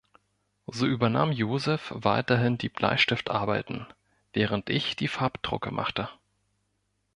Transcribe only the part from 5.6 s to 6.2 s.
machte.